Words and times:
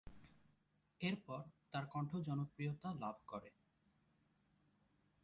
এরপর 1.01 1.41
তার 1.71 1.85
কণ্ঠ 1.85 2.11
জনপ্রিয়তা 2.17 2.89
লাভ 2.93 3.15
করে। 3.27 3.49